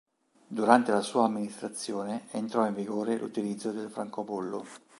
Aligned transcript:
Durante 0.47 0.91
la 0.91 1.01
sua 1.03 1.25
amministrazione 1.25 2.23
entrò 2.31 2.65
in 2.65 2.73
vigore 2.73 3.19
l'utilizzo 3.19 3.71
del 3.71 3.91
francobollo. 3.91 4.65